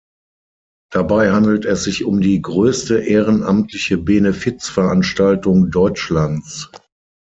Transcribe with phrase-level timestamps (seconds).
[0.91, 6.71] Dabei handelt es sich um die größte ehrenamtliche Benefizveranstaltung Deutschlands.